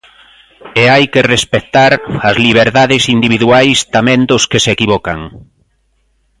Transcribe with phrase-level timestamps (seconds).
[0.81, 1.91] E hai que respectar
[2.29, 5.19] as liberdades individuais tamén dos que se equivocan.